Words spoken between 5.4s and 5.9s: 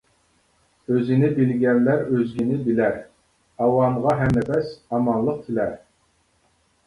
تىلەر.